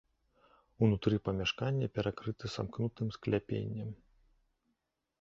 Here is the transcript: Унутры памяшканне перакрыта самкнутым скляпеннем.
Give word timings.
Унутры 0.85 1.15
памяшканне 1.27 1.85
перакрыта 1.99 2.45
самкнутым 2.57 3.07
скляпеннем. 3.19 3.97